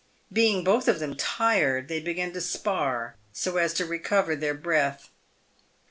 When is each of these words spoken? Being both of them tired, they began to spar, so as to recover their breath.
Being 0.33 0.63
both 0.63 0.87
of 0.87 0.97
them 0.99 1.15
tired, 1.15 1.87
they 1.87 1.99
began 1.99 2.33
to 2.33 2.41
spar, 2.41 3.17
so 3.33 3.57
as 3.57 3.71
to 3.75 3.85
recover 3.85 4.35
their 4.35 4.55
breath. 4.55 5.11